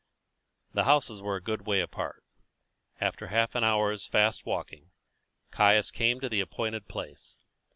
The 0.73 0.85
houses 0.85 1.21
were 1.21 1.35
a 1.35 1.43
good 1.43 1.67
way 1.67 1.79
apart. 1.79 2.23
After 2.99 3.27
half 3.27 3.53
an 3.53 3.63
hour's 3.63 4.07
fast 4.07 4.47
walking, 4.47 4.89
Caius 5.51 5.91
came 5.91 6.19
to 6.21 6.27
the 6.27 6.39
appointed 6.41 6.87
place. 6.87 7.37